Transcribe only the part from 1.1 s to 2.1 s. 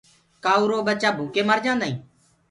ڀوڪي مرجآندآ